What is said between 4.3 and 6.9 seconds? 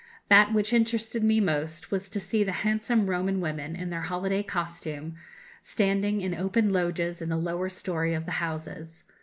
costume, standing in open